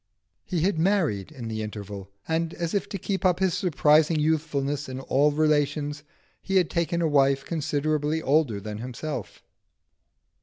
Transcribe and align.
He 0.43 0.61
had 0.61 0.79
married 0.79 1.31
in 1.31 1.47
the 1.47 1.61
interval, 1.61 2.09
and 2.27 2.55
as 2.55 2.73
if 2.73 2.89
to 2.89 2.97
keep 2.97 3.23
up 3.23 3.37
his 3.39 3.53
surprising 3.53 4.19
youthfulness 4.19 4.89
in 4.89 4.99
all 4.99 5.31
relations, 5.31 6.01
he 6.41 6.55
had 6.55 6.71
taken 6.71 7.03
a 7.03 7.07
wife 7.07 7.45
considerably 7.45 8.19
older 8.19 8.59
than 8.59 8.79
himself. 8.79 9.43